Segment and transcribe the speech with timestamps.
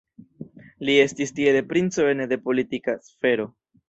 [0.87, 3.47] Li estis tiele princo ene de politika sfero.